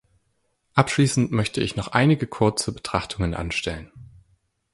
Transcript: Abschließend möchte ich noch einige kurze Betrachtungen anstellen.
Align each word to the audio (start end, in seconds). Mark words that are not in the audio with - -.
Abschließend 0.73 1.31
möchte 1.31 1.61
ich 1.61 1.75
noch 1.75 1.89
einige 1.89 2.25
kurze 2.25 2.71
Betrachtungen 2.71 3.35
anstellen. 3.35 3.91